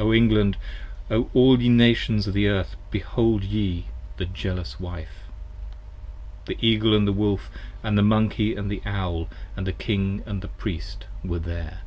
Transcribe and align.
O 0.00 0.12
England, 0.12 0.56
O 1.12 1.30
all 1.32 1.62
ye 1.62 1.68
Nations 1.68 2.26
of 2.26 2.34
the 2.34 2.48
Earth 2.48 2.74
behold 2.90 3.44
ye 3.44 3.86
the 4.16 4.24
Jealous 4.26 4.80
Wife! 4.80 5.30
27 6.46 6.46
The 6.58 6.66
Eagle 6.66 7.04
& 7.04 7.04
the 7.04 7.12
Wolf 7.12 7.48
& 7.70 7.84
Monkey 7.84 8.56
& 8.84 8.84
Owl 8.84 9.28
& 9.44 9.54
the 9.54 9.72
King 9.72 10.24
& 10.40 10.56
Priest 10.58 11.04
were 11.22 11.38
there! 11.38 11.82